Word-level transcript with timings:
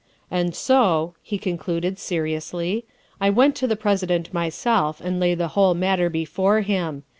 "And 0.31 0.55
so," 0.55 1.13
he 1.21 1.37
concluded 1.37 1.99
seriously," 1.99 2.85
I 3.21 3.29
went 3.29 3.55
to 3.57 3.67
the 3.67 3.75
President 3.75 4.33
myself 4.33 4.99
and 4.99 5.19
laid 5.19 5.37
the 5.37 5.49
whole 5.49 5.75
matter 5.75 6.09
before 6.09 6.61
him. 6.61 7.03